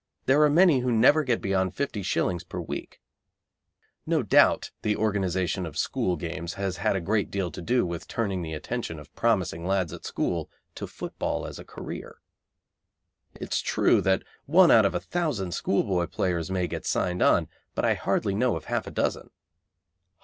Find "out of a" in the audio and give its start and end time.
14.71-14.99